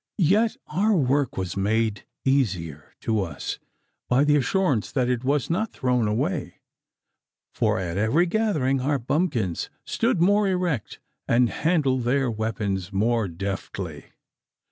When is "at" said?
7.77-7.97